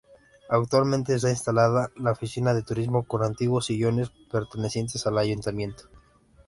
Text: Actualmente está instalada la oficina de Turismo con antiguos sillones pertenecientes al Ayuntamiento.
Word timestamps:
Actualmente 0.49 1.13
está 1.13 1.29
instalada 1.29 1.91
la 1.95 2.13
oficina 2.13 2.55
de 2.55 2.63
Turismo 2.63 3.03
con 3.05 3.23
antiguos 3.23 3.67
sillones 3.67 4.09
pertenecientes 4.31 5.05
al 5.05 5.19
Ayuntamiento. 5.19 5.83